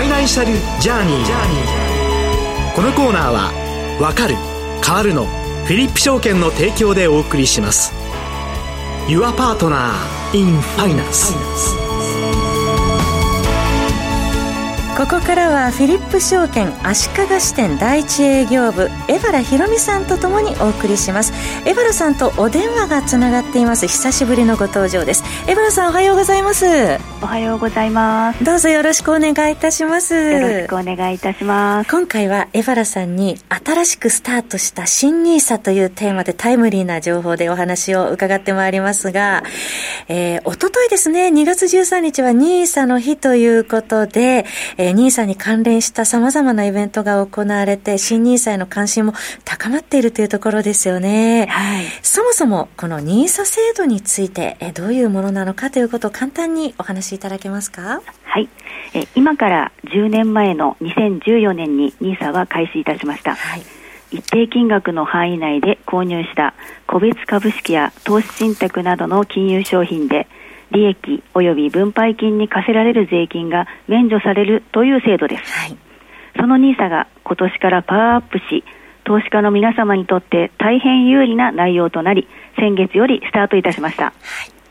[0.00, 2.74] ァイナンシャルジャーニー。
[2.74, 3.52] このコーナーは
[4.00, 4.36] 「わかる
[4.84, 5.26] 変わるの」
[5.66, 7.92] フィリップ証券の提供でお送りします。
[9.08, 9.92] Your Partner
[10.32, 11.89] in Finance
[15.00, 21.32] ここからはフィリップ証券足利支店第一営業部江原博美さんとともにお送りします。
[21.66, 23.86] 江原さんとお電話がつながっています。
[23.86, 25.24] 久しぶりのご登場です。
[25.48, 26.66] 江原さんおはようございます。
[27.22, 28.44] おはようございます。
[28.44, 30.14] どうぞよろしくお願いいたします。
[30.14, 31.90] よろしくお願いいたします。
[31.90, 39.44] 今回は江原さんに新しくスタートした新ニーサというテーマでタイムリーな情報でお話を伺ってまいりますが、
[40.08, 44.44] えー、おとといですね2月13日はニーサの日ということで、
[44.76, 51.46] えーー、ニーサに関連した様々なイベントが行われて、新ニーサへの関心も高まっているというところですよね。
[51.50, 51.84] はい。
[52.02, 58.02] そもそも、このニーサ制度について、えどういうものなのかということを簡単にお話しいただけますか？
[58.24, 58.48] はい。
[58.94, 63.34] え今から10年前の2014年にニーサは開始いたしました。
[63.34, 63.62] はい。
[64.12, 66.54] 一定金額の範囲内で購入した
[66.86, 70.26] 個別株式や投資信託などの金融商品で
[70.70, 75.52] 利益及び分配金に課せられる税金が免除されるという制度です。
[75.52, 75.76] はい、
[76.36, 78.64] その NISA が今年からパワーアップし、
[79.04, 84.04] 投資家の皆様にとって大変有利な内容となり、先月よりスタートいたしました。
[84.04, 84.12] はい、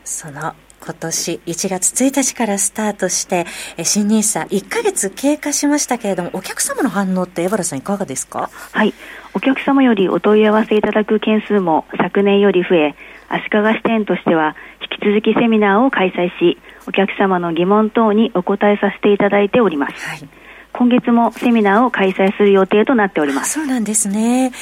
[0.04, 3.44] その今年1月1日からスタートして、
[3.82, 8.48] 新ニーサ1ヶ月経過しましたけれども、お客様の反応って江原さんいかがですか？
[8.72, 8.94] はい。
[9.34, 12.94] お客様よりお問い合わせいただく件数も昨年より増え、
[13.28, 14.56] 足利支店としては
[14.92, 20.08] 引き続きセミナーを開催し、お客様の疑問等にお答えさせていただいております。
[20.08, 20.28] はい
[20.72, 23.54] 今月もセミナーを開催する予定となっております。
[23.54, 24.52] そうなんですね。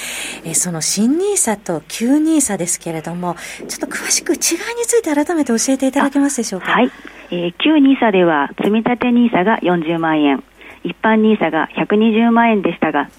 [0.42, 3.36] えその新ニーサと旧ニーサですけれども、
[3.68, 4.40] ちょっと詳しく違いに
[4.86, 6.72] ついて改めて教えていただけますでしょうか？
[6.72, 6.90] はい。
[7.30, 10.42] えー、旧ニーサでは積立 NISA が40万円、
[10.82, 13.10] 一般ニーサが120万円でしたが、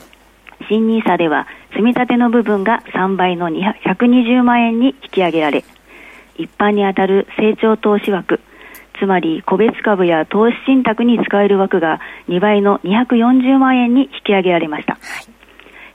[0.68, 5.64] 新ニーサでは積み立ての部分が3倍の120万円に引き上げられ、
[6.40, 8.40] 一般にあたる成長投資枠、
[8.98, 14.94] つまり個別株や投資信託に使える枠が2倍の240万円に引き上げられました。
[14.94, 15.02] はい、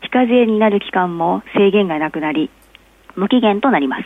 [0.03, 2.51] 非課税になる期間も制限がなくなり、
[3.17, 4.05] 無期限となります。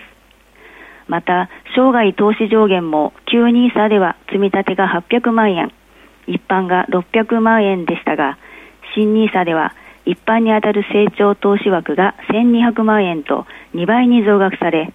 [1.08, 5.72] また、生涯投資上限も旧ニーサでは積み立てが800万円、
[6.28, 8.38] 一般が600万円でしたが、
[8.94, 14.92] 新ニーサでは一般にあたる成長投資枠が1200万円と2倍に増額され、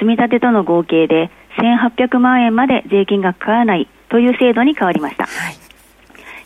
[0.00, 5.24] 積み立てとの合計で1800万円まで税金がかからないという制度に変わりました。
[5.26, 5.30] は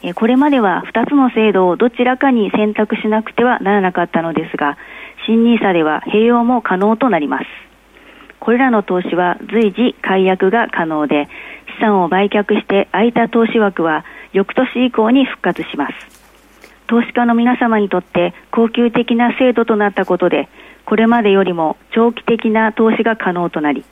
[0.02, 4.76] い、これまでは2つの制度をどちらかに選択しなくてはならなかったのですが、
[5.24, 7.44] 新 NISA では併用も可能となります。
[8.40, 11.28] これらの投資は随時解約が可能で、
[11.78, 15.94] 資産を売却して空いた投資枠は翌年以降に復活します。
[16.88, 20.48] 投資家の皆様にとって恒久的な制度となったことで、
[20.86, 23.84] これまでよりも長期的な投資が可能となり、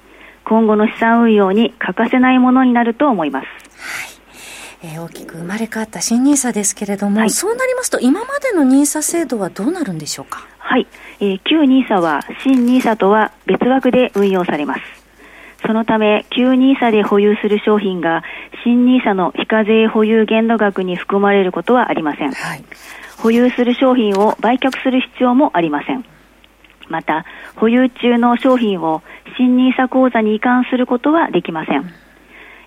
[0.44, 3.46] 今後の資産運用に欠かせないものになると思います。
[3.46, 3.50] は
[4.06, 10.44] いえー、大きく生まれ変わった新ニーサですけれども、はい、そうなりますと、今までのニーサ制度はどうなるんでしょうか？
[10.58, 10.86] はい、
[11.20, 14.80] えー、旧ニーサは新ニーサとは別枠で運用されます。
[15.64, 18.24] そのため、旧ニーサで保有する商品が
[18.64, 22.32] 新ニーサの非課税保有限度額に含まれることはありません。
[22.32, 22.64] はい、
[23.18, 26.04] 保有する商品を売却する必要もありません。
[26.88, 27.24] また、
[27.56, 29.02] 保有中の商品を
[29.36, 31.92] 新ニーサ口座に移管することはできません。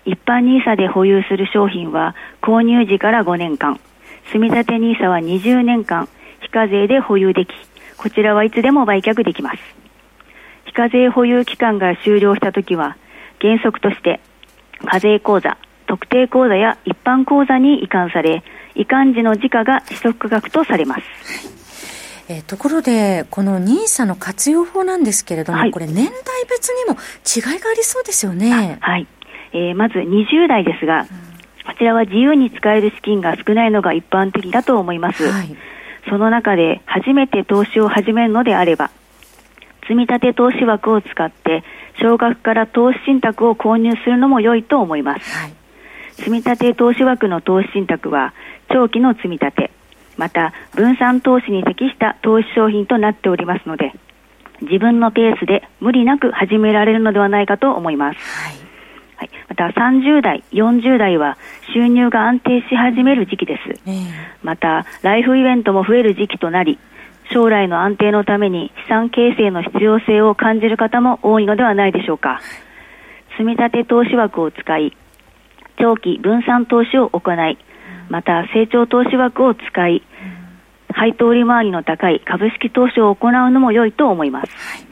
[0.04, 3.80] 一般ニーサで保有する商品は購入時から5年間、
[4.32, 6.08] 積立ニーサは20年間、
[6.40, 7.50] 非課税で保有でき、
[7.96, 9.58] こちらはいつでも売却できます。
[10.66, 12.96] 非課税保有期間が終了したときは、
[13.40, 14.20] 原則として、
[14.84, 15.56] 課税口座、
[15.86, 18.42] 特定口座や一般口座に移管され、
[18.74, 21.65] 移管時の時価が取得額とされます。
[22.28, 26.12] えー、ところで、この NISA の活用法なんですけれども、はい、これ、年代
[26.50, 28.78] 別にも違いがありそうですよね。
[28.80, 29.06] はい、
[29.52, 35.28] えー、まず20代ですが、うん、こちらは自由に使える資金が少ないのが一般的だと思います。
[35.30, 35.56] はい、
[36.08, 38.90] その中で、初めて投資を始めるのであれば、
[39.86, 41.62] 積立投資枠を使って、
[42.00, 45.38] 少額から投資信託を購入するのも良いと思います。
[45.38, 45.52] はい、
[46.16, 48.34] 積立投資枠の投資信託は、
[48.68, 49.70] 長期の積み立て、
[50.16, 53.92] また分散投資に適した投資商品となっておりますので、
[54.62, 58.18] 自分のペースで無理なく始められるのではないかと思います。
[58.18, 58.56] はい。
[59.16, 61.38] はい、また30代、40代は
[61.74, 63.80] 収入が安定し始める時期です。
[63.86, 64.06] えー、
[64.42, 66.78] また、ライフイベントも増える時期となり、
[67.32, 72.40] 将来の安定のために資産形成の必要性を感じる方も多いのではないでしょうか。
[73.38, 74.96] 積立投資枠を使い、
[75.78, 77.58] 長期分散投資を行い、
[78.08, 80.02] また成長投資枠を使い、
[80.88, 84.50] 配当利回りの高い株式投資を行うのも良いと思います。
[84.50, 84.86] はい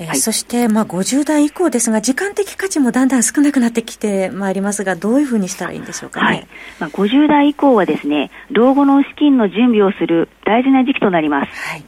[0.00, 6.26] えーはい、そして、まあ、50代以降ですが、時間的価値もだんだん少なくなってきてまいりますが、どういうふうにしたらいいんでしょうかね。
[6.26, 6.46] はい、
[6.78, 11.52] まあ、50代以降はですね、老後の資金の準備をする大事な時期となります。
[11.70, 11.84] はい、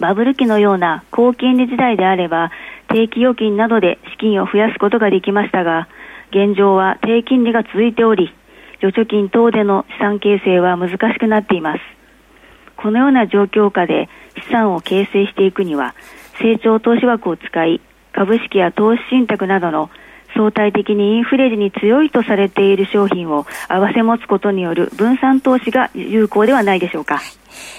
[0.00, 2.50] バブル期のような高金利時代であれば、
[2.88, 5.88] 定期預金などで資金を増やすことができましたが、
[6.30, 8.34] 現状は低金利が続いており、
[8.82, 11.80] 預貯金等での資産形成は難しくなっています。
[12.76, 14.08] このような状況下で
[14.44, 15.94] 資産を形成していくには、
[16.40, 17.80] 成長投資枠を使い、
[18.12, 19.88] 株式や投資信託などの
[20.34, 27.20] 相対的にインフレ時に強いとされている商品を併せ持つことによる分散投資が有効ではないでしょうか。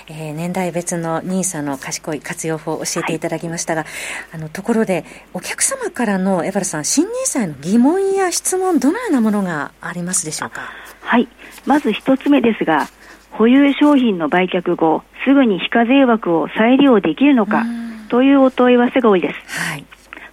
[0.08, 3.92] えー、年代別の NISA の賢い活用法を教えていただきましたが、はい、
[4.34, 5.04] あのところで
[5.34, 10.62] お客様からのエバルさん新 NISA への疑問や質問どのようなものがありますでしょうか？
[11.02, 11.28] はい。
[11.66, 12.88] まず一つ目ですが
[13.32, 17.66] 保有商品の売却後すぐに非課税枠を再利用できるのか
[18.10, 19.70] というお問い合わせが多いです。
[19.72, 19.86] はい、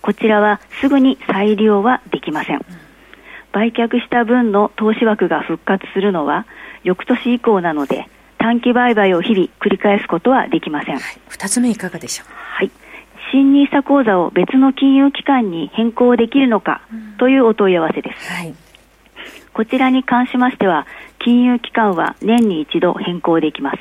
[0.02, 2.64] こちらはすぐに再利用はできません。
[3.52, 6.47] 売却した分の投資枠が復活するのは
[6.85, 8.08] 翌年以降なので
[8.38, 10.99] 短期売買を日々繰り返すことはできません。
[11.29, 12.29] 二、つ目いかがでしょう？
[12.32, 12.70] はい。
[13.32, 16.81] 新 NISA 口座を別の金融機関に変更できるのか
[17.19, 18.32] というお問い合わせです。
[18.32, 18.55] はい、
[19.52, 20.87] こちらに関しましては、
[21.19, 23.79] 金融機関は年に一度変更できます。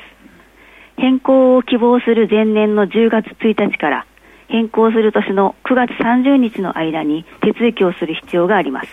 [0.98, 4.06] 変更を希望する前年の10月1日から
[4.50, 8.88] 変更する年の9月30日の間に手続きをする必要があります。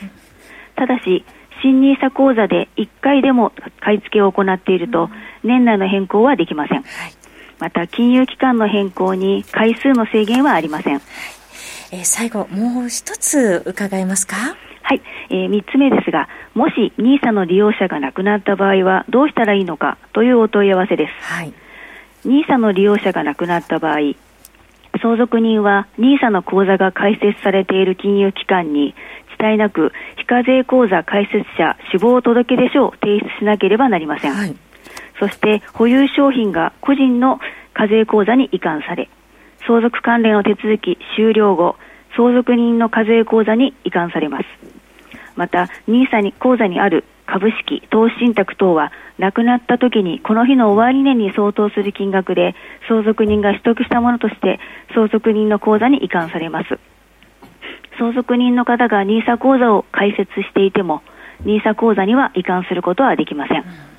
[0.76, 1.26] ただし、
[1.64, 5.10] 新 NISA 口座で1回でも買い付けを行っていると、
[5.44, 6.84] 年内の変更はできません。
[7.60, 11.02] また、金融機関の変更に回数の制限はありません。
[11.92, 14.36] えー、最後、もう一つ伺えますか？
[14.84, 21.34] はい、えー、3つ目ですが、もし NISA の利用者が亡くなった場合はどうしたらいいのかというお問い合わせです。
[21.34, 21.54] はい
[22.26, 24.00] NISA の利用者が亡くなった場合、
[25.00, 28.96] 相続人は NISA の口座が開設されている金融機関に
[29.30, 34.56] 遅滞なく非課税口座開設者死亡届出書を提出しなければなりません、はい、
[35.20, 37.40] そして保有商品が個人の
[37.74, 39.10] 課税口座に移管され
[39.68, 41.76] 相続関連の手続き終了後
[42.16, 44.46] 相続人の課税口座に移管されます。
[45.36, 52.56] また NISA に口座にある株式、投資信託等は亡くなった時にこの日の終わり値に相当する金額で
[52.88, 54.60] 相続人が取得したものとして
[54.96, 56.80] 相続人の口座に移管されます。
[58.00, 61.02] 相続人の方が NISA 口座を開設していても
[61.44, 63.97] NISA 口座には移管することはできません。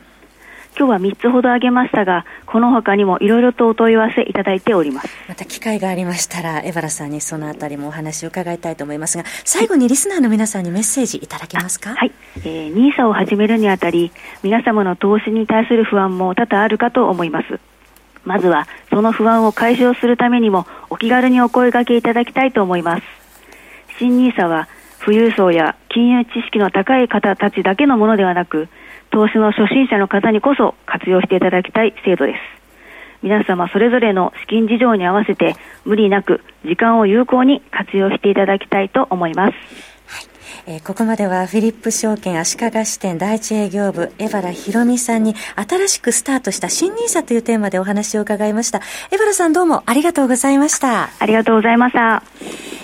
[0.79, 5.09] 今日は3つほど挙げましたが、この他にもいろいろとお問い合わせいただいております。
[5.29, 11.97] また機会がありましたら、エバラさんにそのあたりもお話を伺いたいと思いますが、最後にリスナーの皆さんにメッセージいただけますか？
[11.97, 12.13] はい。
[12.37, 14.13] えー、NISA を始めるにあたり、
[14.45, 17.59] 皆様の投資に対する不安も多々あるかと思います。
[18.25, 23.03] まずは、その不安を解消するためにも、お気軽にお声掛けいただきたいと思います。
[23.99, 24.69] 新 NISA は、
[25.05, 28.69] 富裕層や金融知識の高い方たちだけのものではなく、
[29.19, 32.39] 投資の初心者の方にこそ活用していただきたい制度です。
[33.21, 39.98] 皆様それぞれの資金事情に合わせて無理なく時間を有効に活用していただきたいと思います。
[40.71, 48.83] えー、ここまではフィリップ証券足利支店第一営業部、江原博美さんに新しくスタートした新ニーサというテーマでお話を伺いました。
[49.11, 51.09] 江原さんどうもありがとうございました。
[51.19, 52.23] ありがとうございました。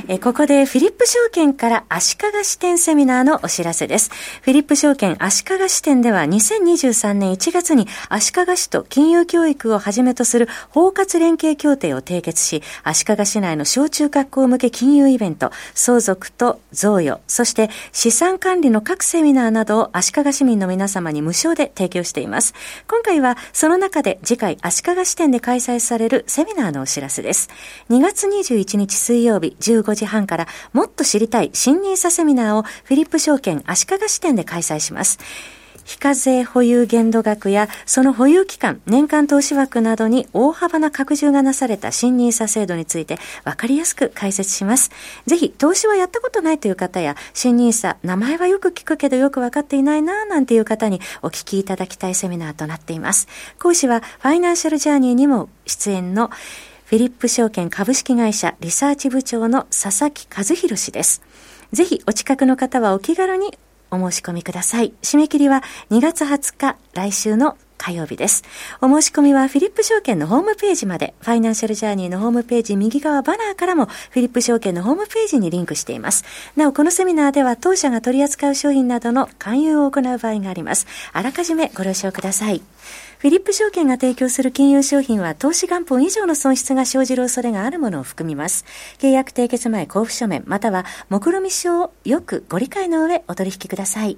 [0.06, 4.10] えー、ここでフィリップ証券から足利支店セミナーのお知らせです。
[4.42, 22.54] フィリップ証券足利支店では2023年1月に足利市と金融教育をはじめとする包括連携協定を締結し、足利市内の小中学校向け金融イベント、相続と贈与、そして資産管理の各セミナーなどを足利市民の皆様に無償で提供しています。
[22.88, 27.48] 今回はその中で次回足利支店で開催されるセミナーのお知らせです。
[27.90, 35.18] 2月21日水曜日15時半からもっと知りたい新ニーサセミナーをフィリップ証券足利支店で開催します。
[35.84, 44.90] 非課税保有限度額やその保有期間、年間投資枠などに大幅な拡充がなされた新 NISA 制度について分かりやすく解説します。
[45.26, 53.28] ぜひ、投資はやったことないという方や、新 NISA、名前はよく聞くけどよく分かっていないなぁなんていう方にお聞きいただきたいセミナーとなっています。
[53.58, 56.30] 講師は、ファイナンシャルジャーニーにも出演の
[56.86, 61.22] フィリップ証券株式会社リサーチ部長の佐々木和弘氏です。
[61.72, 63.58] ぜひお近くの方はお気軽に
[63.94, 64.92] お申し込みください。
[65.02, 68.44] 締め切りは2月20日、来週の火曜日です。
[68.80, 76.24] お申し込みはフィリップ証券のホームページまで、ファイナンシャルジャーニーのホームページ右側バナーからもフィリップ証券のホームページにリンクしています。
[76.56, 80.86] なお、このセミナーでは当社が取り扱う商品などの勧誘を行う場合があります。
[81.12, 82.62] あらかじめご了承ください。
[83.18, 88.64] フィリップ証券が提供する金融商品は投資元本以上の損失が生じる恐れがあるものを含みます。
[88.98, 94.16] 契約締結前交付書面または目論見書をよくご理解の上お取引ください。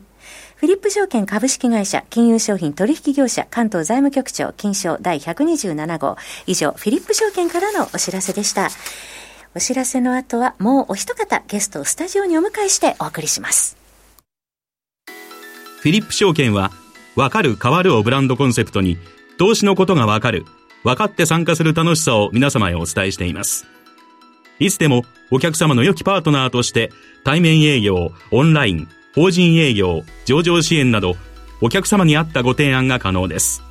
[0.56, 6.16] フィリップ証券株式会社金融商品取引業者関東財務局長金賞第127号
[6.46, 8.70] 以上フィリップ証券からのお知らせでした。
[9.54, 13.76] お知らせの後はもうお一方ゲストをスタジオにお迎えしてお送りします。
[15.80, 16.72] フィリップ証券は
[17.16, 18.98] わかる変わるをブランドコンセプトに、
[19.38, 20.44] 投資のことがわかる、
[20.84, 23.66] 分かって参加する楽しさを皆様へお伝えしています。
[24.58, 26.92] いつでもお客様の良きパートナーとして、
[27.24, 31.16] 対面営業、オンライン、法人営業、上場支援など、
[31.62, 33.62] お客様に合ったご提案が可能です。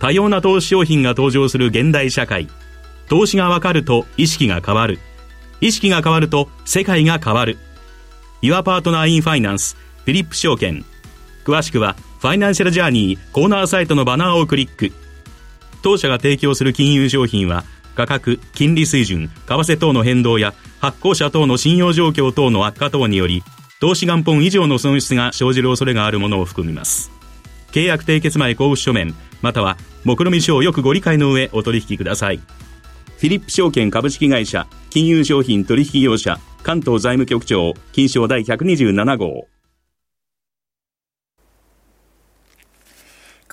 [0.00, 2.48] 多様な投資商品が登場する現代社会。
[3.08, 4.98] 投資がわかると意識が変わる。
[5.60, 7.58] 意識が変わると世界が変わる。
[8.42, 10.84] Your Partner in Finance フィリップ証券。
[11.44, 14.90] 詳しくはファイナンシャルジャーニーコーナーサイトのバナーをクリック。
[15.82, 17.62] 当社が提供する金融商品は、
[17.94, 23.44] 価格、金利水準、為替等の変動や発行者等の信用状況等の悪化等により、
[23.78, 27.10] 投資元本以上の損失が生じる恐れがあるものを含みます。
[27.72, 32.38] 契約締結前交付書面、または、目論見書をよくご理解の上お取引ください。
[32.38, 39.48] フィリップ証券株式会社、金融商品取引業者、関東財務局長、金賞第127号。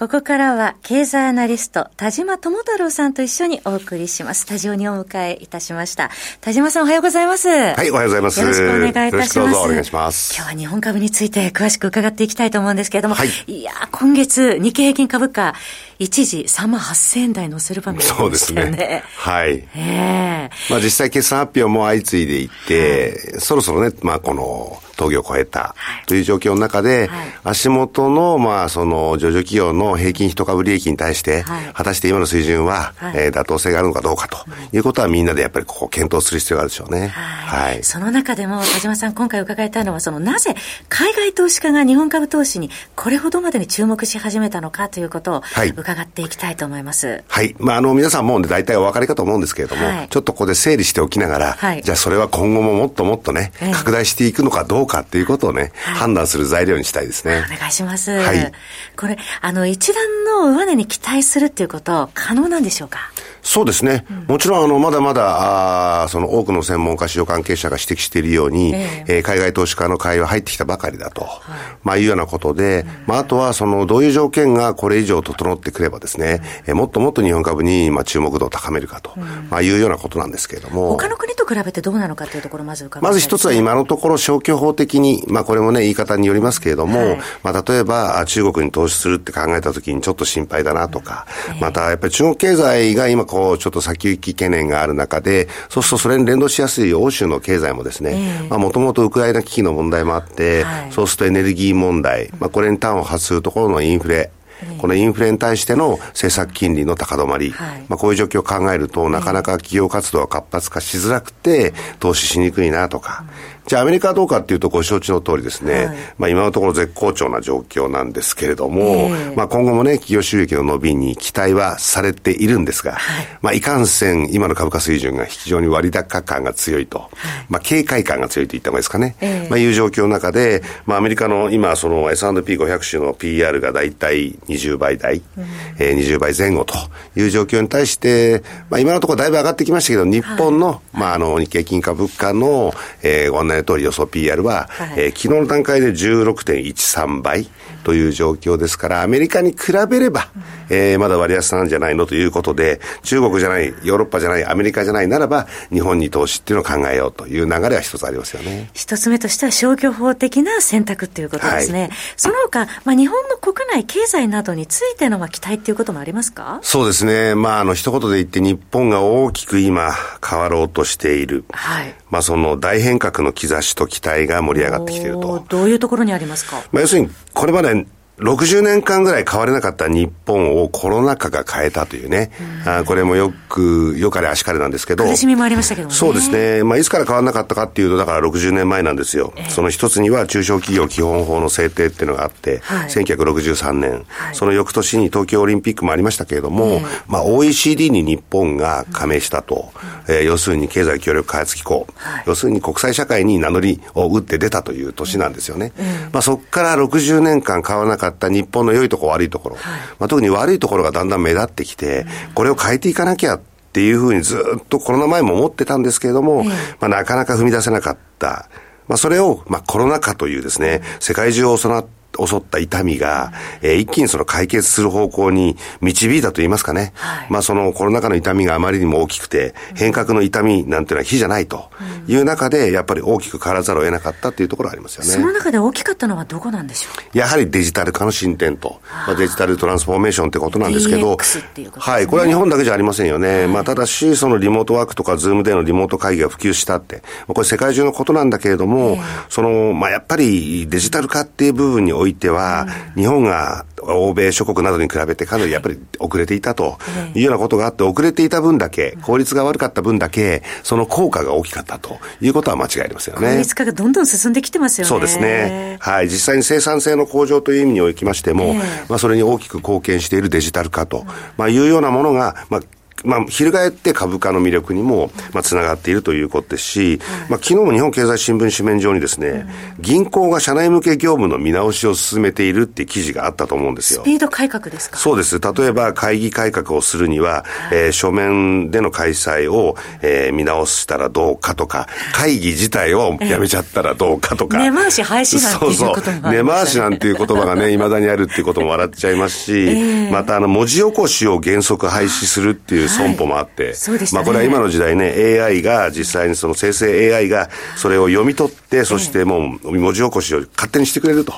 [0.03, 4.41] ここからは経済アナリスト田島智太郎さんと一緒にお送りします。
[4.41, 6.11] スタジオにお迎えいたしました。
[6.41, 7.47] 田島さんおはようございます。
[7.47, 8.41] はい、おはようございます。
[8.41, 9.39] よろしくお願いいたします。
[9.39, 10.35] どうぞお願いします。
[10.35, 15.55] 今日は日本株について詳しく伺っていきたいと思うんですけれども、はい、いや今月日経平均株価
[15.99, 18.71] 一時3万8000円台乗せる場面がありましたよね。
[18.71, 19.03] そうですね。
[19.15, 19.51] はい。
[19.51, 25.75] ええー、まあ実際決算発表も相次いでいて、はい、そろそろね、まあこの峠を越えた。
[26.07, 34.37] という状況の中で、はい、足元の、まあその上場企業の平均一株利益に対して、はい、果たして今の水準は、はい、えー、妥当性があるのかどうかと
[34.71, 34.79] い。
[34.79, 37.07] うことはみんなでやっぱりここ検討する必要があるでしょうね。
[37.07, 37.83] はい。
[37.83, 40.55] その中でも田島さん今回伺いたいのは、そのなぜ
[40.89, 45.43] 海外投資家が日本株投資にこれほどまでに注目し始めたのかということを
[45.75, 47.23] 伺っていきたいと思います。
[47.27, 47.55] はい。
[47.59, 57.43] まあ、あの、皆さんもうね、大体お分かりかと思うんですけれども、はい、ちょっとここで整理しておきながら、はい、じゃあそれは今後ももっともっとね、えー、拡大していくのかどうかっていうことをね、はい、判断する材料にしたいですね。
[57.45, 58.11] お願いします。
[58.11, 58.51] はい。
[58.95, 63.11] これ、あの、一段の上値に期待するっていうこと、可能なんでしょうか？
[63.43, 64.05] そうですね。
[64.09, 71.41] うん、もちろん、あの、まだまだ、あその多くの専門家、市場関係者が指摘しているように、えー、えー、海外投資家の会話入ってきたばかりだと、はい、
[71.83, 80.91] まあいうようなことで、うん、まああとは、その、どういう条件がこれ以上整ってくればですね、うん、えー、もっともっと日本株に、まあ注目度を高めるかと、うん、まあいうようなことなんですけれども。
[80.91, 91.27] 他の国と比べてどうなのかというところ、まず伺まず一つは今のところ消去法的に、まあこれもね、言い方によりますけれども、はい、まあ例えば、中国に投資するって考えたときにちょっと心配だなとか、
[91.59, 104.29] またやっぱり中国経済が今こう、ちょっと先行き懸念がある中で、そうするとそれに連動しやすい欧州の経済もですね、もともとウクライナ危機の問題もあって、はい、そうするとエネルギー問題、まあ、これに端を発するところのインフレ、
[104.77, 113.23] このインフレに対しての政策金利の高止まり、はい、まあこういう状況を考えると、なかなか企業活動が活発化しづらくて、投資しにくいなとか、
[113.65, 127.09] じゃあアメリカはどうかっていうとご承知の通りですね、はい、まあ今のところ絶好調な状況なんですけれども、えー、まあ今後もね、企業収益の伸びに期待はされているんですが、はい、まあいかんせん今の株価水準が非常に割高感が強いと、はい、
[127.49, 135.43] まあ警戒感が強いと言った方がいいですかね、えー、まあいう状況の中で、まあアメリカの今その S&P500 種の PR がだいたい20倍台、うん、
[135.79, 136.75] えー、20倍前後と
[137.15, 147.47] いう状況に対して、まあ今のところだいぶ上がってきましたけど、日本の、まああの日経金価物価の、えー、ご案内の通り予想 PR は、はい、えー、昨日の段階で16.13倍
[147.83, 150.43] という状況ですから、アメリカに比べれば、うん、
[150.75, 158.69] えー、まだ割安なんじゃないのということで、中国じゃない、ヨーロッパじゃない、アメリカじゃないならば、日本に投資っていうのを考えようという流れは一つありますよね。
[158.73, 161.81] 一つ目としては消去法的な選択ということですね。
[161.81, 166.59] はい、その他、まあ、日本の国内経済などについての期待っていうこともありますか？
[166.61, 167.35] そうですね。
[167.35, 169.91] まあ、あの、一言で言って日本が大きく今
[170.25, 171.43] 変わろうとしている。
[171.51, 171.93] はい。
[172.09, 175.45] まあ、その大変革の兆しと期待が盛り上がってきていると。
[175.49, 177.85] どういうところにありますか、まあ、要するに、これまで
[178.17, 182.29] 60年間ぐらい変われなかった日本をコロナ禍が変えたというね、
[182.65, 185.93] うあこれもよく、よかれ足かれなんですけど、苦しみもありましたけどね。
[185.93, 199.71] そうですね、まあ、いつから変わらなかったかっていうと、だから60年前なんですよ、えー、その一つには中小企業基本法の制定っていうのがあって、はい、1963年、はい、その翌年に東京オリンピックもありましたけれども、えー、まあ、OECD に日本が加盟したと、
[200.07, 205.73] うん、えー、要するに経済協力開発機構、はい、要するに国際社会に名乗りを打って出たという年なんですよね。
[205.79, 212.05] うん、まあ、そこから60年間変わらなかった日本の良いところ、悪いところ、はい、まあ、特に悪いところがだんだん目立ってきて、
[212.35, 213.41] これを変えていかなきゃっ
[213.71, 218.49] ていうふうにずっとコロナ前も思ってたんですけれども、まあ、なかなか踏み出せなかった。
[218.87, 226.93] まあ、それを、まあ、コロナ禍というですね、世界中を襲って襲った痛みが、えー、一気にその解決する方向に導いたと言いますかね。
[226.95, 231.69] はい、まあそのコロナ禍の痛みがあまりにも大きくて、変革の痛みなんていうのは非じゃないと
[232.07, 235.09] いう中で、やっぱり大きく変わらざるを得なかったっていうところありますよね。
[235.09, 237.17] その中で大きかったのはどこなんでしょう？
[237.17, 243.39] やはりデジタル化の進展と、まあ、デジタルトランスフォーメーションってことなんですけど、ね、はい、これは日本だけじゃありませんよね。
[243.39, 248.97] はい、まあただし、そのリモートワークとか Zoom でのリモート会議が普及したって、これ世界中のことなんだけれども、
[249.29, 256.77] その、まあやっぱりデジタル化っていう部分においては、うん日本が欧米諸国などに比べてかなりやっぱり遅れていたと
[257.15, 263.31] いうようなことがあって、遅れていた分だけ、効率が悪かった分だけ、その効果が大きかったということは間違いありませんよね。
[263.31, 264.89] 効率化がどんどん進んできてますよね。
[264.89, 265.77] そうですね。
[265.79, 266.09] はい。
[266.09, 268.53] 実際に生産性の向上という意味におきましても、
[268.87, 271.05] まあそれに大きく貢献しているデジタル化と、
[271.37, 272.61] まあいうようなものが、まあ
[273.03, 279.45] まあ、翻って株価の魅力にも、まあ、つながっているということですし、まあ、昨日も日本経済新聞紙面上にですね、
[279.79, 284.01] 銀行が社内向け業務の見直しを進めているっていう記事があったと思うんですよ。
[284.01, 284.97] スピード改革ですか？
[284.97, 285.39] そうです。
[285.39, 294.57] 例えば、会議改革をするには、えー、書面での開催を、えー、見直したらどうかとか、会議自体をやめちゃったらどうかとか。
[294.57, 296.31] 根回し廃止なんていうこともそうそう。
[296.43, 311.33] 根回しなんていう言葉がね、未だにあるっていうことも笑っちゃいますし、 えー、また、あの、文字起こしを原則廃止するっていう損保もあって、はいね、まあこれは今の時代ね、AI が実際にその生成 AI がそれを読み取って、そしてもう文字起こしを勝手にしてくれると。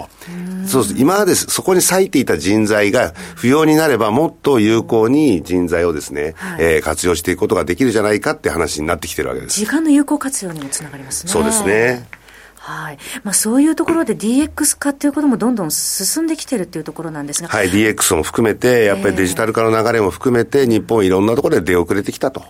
[0.67, 0.95] そうです。
[0.97, 9.59] 今までそこに割いていた人材が不要になればもっと有効に人材をですね、はい、えー、活用していくことができるじゃないかって話になってきてるわけです。
[9.59, 11.31] 時間の有効活用にもつながりますね。
[11.31, 12.07] そうですね。
[12.65, 22.43] はいまあ、そういうところで DX 化ということもどんどん進んできてるっていうところなんですが、はい、DX も含めて、やっぱりデジタル化の流れも含めて、日本いろんなところで出遅れてきたと。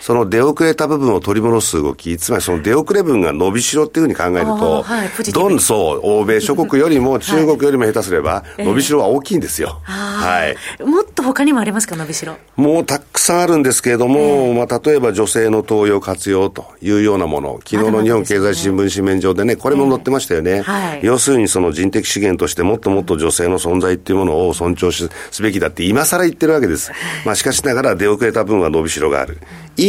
[0.00, 9.80] その出遅れた部分を取り戻す動き、つまりその出遅れ分が伸びしろっていうふうに考えると、はい、どんそう、欧米諸国よりも 中国よりも下手すれば、伸びしろは大きいんですよ。
[9.84, 10.82] はい。
[10.82, 12.36] もっと他にもありますか、伸びしろ？
[12.56, 20.50] もうたくさんあるんですけれども、えー、まあ、例えば女性の登用活用というようなもの、昨日の日本経済新聞紙面上でね、これも載ってましたよね。
[20.50, 25.08] えーはい、要するにその人的資源としてもっともっと女性の存在っていうものを尊重す
[25.42, 26.90] べきだって今更言ってるわけです。
[27.24, 29.38] まあ、しかしながら出遅れた分は伸びしろがある。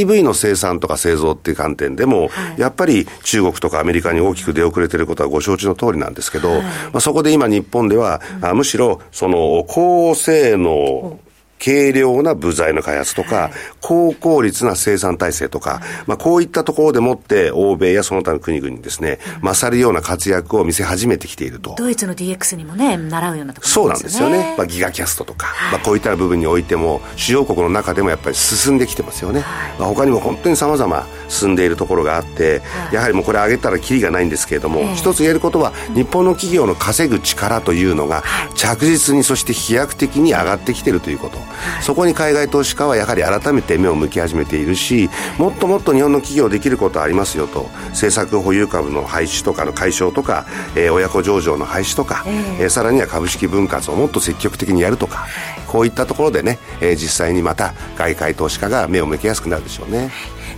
[0.05, 11.19] EV の生産とか製造っていう観点でも、はい、やっぱり中国とかアメリカに大きく出遅れてることはご承知の通りなんですけど、はい、まあ、そこで今日本では、うん、あむしろその高性能
[11.63, 21.75] 軽量な部材の開発とか、はい、高効率な生産体制とか、まあ、こういったところでもって欧米やその他の国々にですね、うん、勝るような活躍を見せ始めてきていると。
[21.77, 24.55] ドイツの DX にもね、習うようなところ、ね、そうなんですよね。
[24.57, 29.41] まあ、ギガキャストとか、はい、まあ、こういった部分においても、主要国の中でもやっぱり進んできてますよね。
[29.41, 32.61] はい、まあ、他にも本当に様々進んでいるところがあって、
[32.93, 38.23] やはりもうこれ上げたらきりがないんですけれども、一つ言えることは、日本の企業の稼ぐ力というのが、
[38.55, 41.48] 着実にそして飛躍的に上がってきているということ。
[41.81, 47.69] そこに海外投資家はやはり改めて目を向き始めているしもっともっと日本の企業できることはありますよと。
[47.89, 52.23] 政策保有株の廃止とかの解消とか、えー、親子上場の廃止とか、
[52.59, 55.27] えー、さらには株式分割をもっと積極的にやるとか
[55.69, 60.09] こういったところでね、えー、実際にまた外界投資家が目を向けやすくなるでしょうね。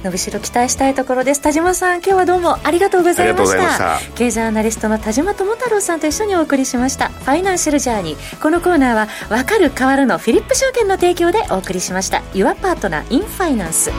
[0.04, 1.41] 伸びしろ期待したいところです。
[1.41, 4.00] 田島さん今日はどうもありがとうございました。
[4.15, 7.10] 経済アナリストの田島智太郎さんと一緒にお送りしました。
[7.10, 8.39] ファイナンシャルジャーニー。
[8.41, 12.24] このコーナーは分かる変わるのフィリップ証券の提供でお送りしました。
[12.34, 13.91] Your Partner in Finance